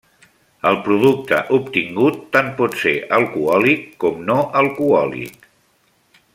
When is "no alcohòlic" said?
4.31-5.51